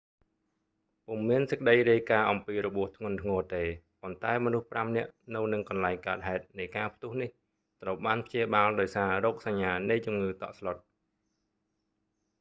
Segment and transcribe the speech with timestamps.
[1.05, 3.63] ពុំមានសេចក្តីរាយការណ៍អំពីរបួសធ្ងន់ធ្ងរទេ
[4.01, 7.29] ប៉ុន្តែមនុស្សប្រាំនាក់នៅនឹងកន្លែងកើតហេតុនៃការផ្ទុះនេះ
[7.81, 10.77] ត្រូវបានព្យាបាលដោយសាររោគសញ្ញានៃជំងឺតក់ស្លុត